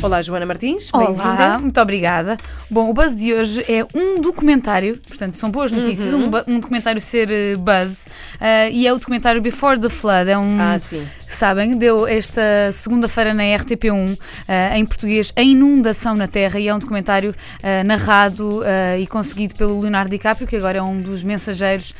[0.00, 0.90] Olá, Joana Martins.
[0.92, 2.38] Olá, muito obrigada.
[2.70, 6.30] Bom, o buzz de hoje é um documentário, portanto, são boas notícias, Uhum.
[6.46, 8.06] um, um documentário ser eh, buzz,
[8.40, 10.30] eh, e é o documentário Before the Flood.
[10.30, 11.04] É um, Ah, sim.
[11.26, 12.40] sabem, deu esta
[12.72, 14.16] segunda-feira na RTP1,
[14.46, 18.60] eh, em português, A Inundação na Terra, e é um documentário eh, narrado
[19.00, 21.92] e conseguido pelo Leonardo DiCaprio, que agora é um dos mensageiros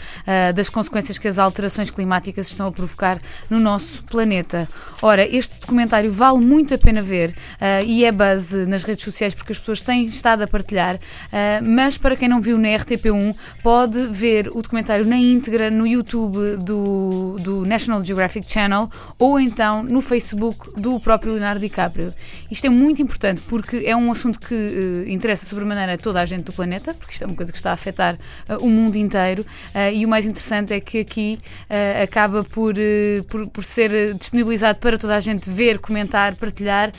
[0.54, 3.18] das consequências que as alterações climáticas estão a provocar
[3.50, 4.68] no nosso planeta.
[5.02, 7.34] Ora, este documentário vale muito a pena ver
[7.88, 11.00] e é base nas redes sociais porque as pessoas têm estado a partilhar,
[11.32, 15.86] eh, mas para quem não viu na RTP1, pode ver o documentário na íntegra no
[15.86, 22.12] YouTube do, do National Geographic Channel ou então no Facebook do próprio Leonardo DiCaprio.
[22.50, 26.26] Isto é muito importante porque é um assunto que eh, interessa sobremaneira a toda a
[26.26, 28.96] gente do planeta, porque isto é uma coisa que está a afetar eh, o mundo
[28.96, 31.38] inteiro eh, e o mais interessante é que aqui
[32.02, 32.74] acaba por,
[33.28, 36.92] por, por ser disponibilizado para toda a gente ver, comentar, partilhar,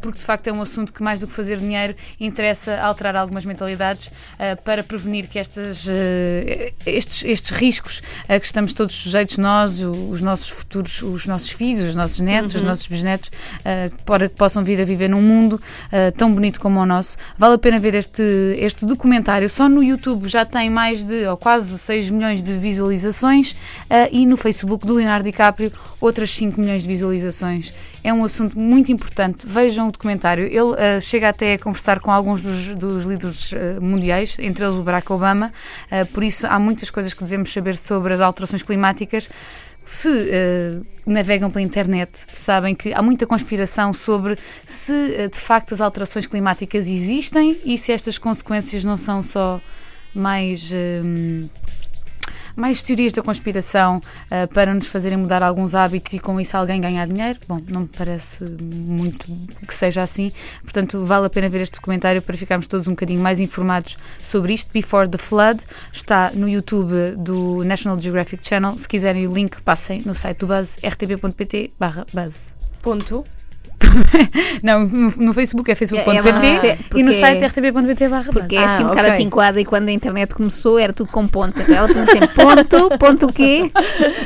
[0.00, 3.44] porque de facto é um assunto que mais do que fazer dinheiro interessa alterar algumas
[3.44, 9.38] mentalidades eh, para prevenir que estas, eh, estes, estes riscos a que estamos todos sujeitos,
[9.38, 13.30] nós, os nossos futuros, os nossos filhos, os nossos netos, os nossos bisnetos,
[13.64, 15.60] eh, para que possam vir a viver num mundo
[15.92, 17.16] eh, tão bonito como o nosso.
[17.38, 18.22] Vale a pena ver este,
[18.58, 19.48] este documentário.
[19.48, 23.56] Só no YouTube já tem mais de, ou quase 6 milhões de visualizações
[23.88, 27.72] eh, e no Facebook do Leonardo DiCaprio outras 5 milhões de visualizações.
[28.02, 29.46] É um assunto muito importante.
[29.46, 30.23] Vejam o documentário.
[30.32, 34.76] Ele eh, chega até a conversar com alguns dos, dos líderes eh, mundiais, entre eles
[34.76, 35.52] o Barack Obama.
[35.90, 39.28] Eh, por isso, há muitas coisas que devemos saber sobre as alterações climáticas.
[39.84, 40.08] Se
[41.04, 46.88] navegam pela internet, sabem que há muita conspiração sobre se de facto as alterações climáticas
[46.88, 49.60] existem e se estas consequências não são só
[50.14, 50.72] mais.
[52.56, 56.80] Mais teorias da conspiração eh, para nos fazerem mudar alguns hábitos e com isso alguém
[56.80, 57.38] ganhar dinheiro.
[57.48, 59.26] Bom, não me parece muito
[59.66, 60.32] que seja assim.
[60.62, 64.52] Portanto, vale a pena ver este documentário para ficarmos todos um bocadinho mais informados sobre
[64.52, 64.72] isto.
[64.72, 65.60] Before the Flood
[65.92, 68.78] está no YouTube do National Geographic Channel.
[68.78, 72.54] Se quiserem o link, passem no site do Buzz, rtp.pt barra Buzz.
[72.82, 73.24] Ponto.
[74.62, 78.32] Não, no, no Facebook é É, facebook.pt é, e no site rtp.pt barra.
[78.32, 79.14] Porque é assim Ah, um bocado ok.
[79.14, 81.60] atincoada e quando a internet começou era tudo com ponto.
[81.60, 83.70] Então ela tinha sempre ponto, ponto o quê?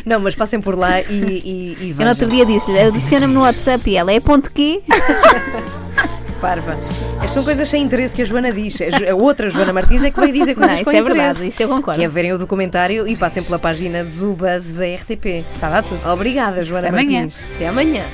[0.07, 3.41] Não, mas passem por lá e, e, e Eu no outro dia disse-lhe, adiciona-me no
[3.43, 4.81] WhatsApp e ela é ponto quê?
[6.41, 6.77] Parva.
[7.17, 8.79] Estas são coisas sem interesse que a Joana diz.
[9.11, 11.19] A, outra Joana Martins é que vai dizer Não, coisas isso com é interesse.
[11.19, 11.99] verdade, isso eu concordo.
[11.99, 15.45] Que é verem o documentário e passem pela página de Zubas da RTP.
[15.51, 16.09] Está lá tudo.
[16.09, 17.21] Obrigada, Joana Até amanhã.
[17.23, 17.51] Martins.
[17.57, 18.05] Até amanhã.